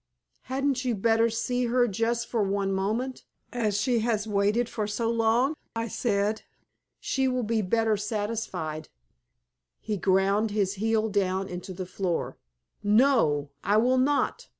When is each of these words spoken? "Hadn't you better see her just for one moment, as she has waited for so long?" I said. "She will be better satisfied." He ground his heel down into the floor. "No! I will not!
"Hadn't 0.45 0.83
you 0.83 0.95
better 0.95 1.29
see 1.29 1.65
her 1.67 1.87
just 1.87 2.25
for 2.25 2.41
one 2.41 2.73
moment, 2.73 3.23
as 3.53 3.77
she 3.79 3.99
has 3.99 4.25
waited 4.25 4.67
for 4.67 4.87
so 4.87 5.11
long?" 5.11 5.55
I 5.75 5.89
said. 5.89 6.41
"She 6.99 7.27
will 7.27 7.43
be 7.43 7.61
better 7.61 7.95
satisfied." 7.97 8.89
He 9.79 9.97
ground 9.97 10.49
his 10.49 10.73
heel 10.81 11.07
down 11.07 11.47
into 11.47 11.71
the 11.71 11.85
floor. 11.85 12.35
"No! 12.81 13.51
I 13.63 13.77
will 13.77 13.99
not! 13.99 14.47